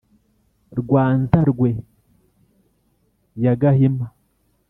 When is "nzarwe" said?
1.21-1.69